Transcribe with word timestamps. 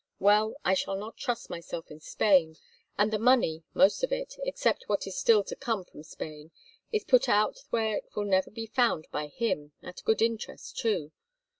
Well, 0.17 0.55
I 0.65 0.73
shall 0.73 0.95
not 0.97 1.15
trust 1.19 1.51
myself 1.51 1.91
in 1.91 1.99
Spain, 1.99 2.55
and 2.97 3.13
the 3.13 3.19
money, 3.19 3.65
most 3.75 4.03
of 4.03 4.11
it, 4.11 4.33
except 4.41 4.85
what 4.89 5.05
is 5.05 5.15
still 5.15 5.43
to 5.43 5.55
come 5.55 5.83
from 5.85 6.01
Spain, 6.01 6.49
is 6.91 7.03
put 7.03 7.29
out 7.29 7.59
where 7.69 7.97
it 7.97 8.09
will 8.15 8.25
never 8.25 8.49
be 8.49 8.65
found 8.65 9.07
by 9.11 9.27
him, 9.27 9.73
at 9.83 10.03
good 10.03 10.23
interest 10.23 10.79
too. 10.79 11.11